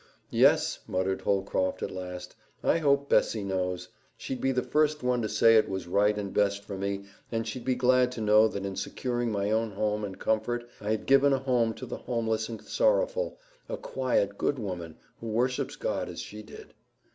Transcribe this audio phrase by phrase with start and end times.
[0.31, 2.35] "Yes," muttered Holcroft, at last.
[2.63, 3.89] "I hope Bessie knows.
[4.17, 7.47] She'd be the first one to say it was right and best for me, and
[7.47, 11.05] she'd be glad to know that in securing my own home and comfort I had
[11.05, 13.37] given a home to the homeless and sorrowful
[13.69, 16.73] a quiet, good woman, who worships God as she did."